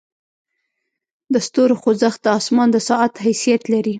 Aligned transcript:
د 1.33 1.35
ستورو 1.47 1.75
خوځښت 1.81 2.19
د 2.23 2.27
اسمان 2.39 2.67
د 2.71 2.77
ساعت 2.87 3.13
حیثیت 3.25 3.61
لري. 3.73 3.89